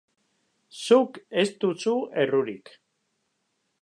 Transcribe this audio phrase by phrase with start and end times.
[0.85, 1.93] Zuk ez duzu
[2.23, 2.73] errurik.